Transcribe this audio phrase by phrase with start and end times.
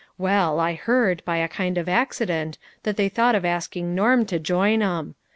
[0.17, 4.39] Well, I heard, by a kind of accident, that they thought of asking Norm to
[4.39, 5.13] join 'em.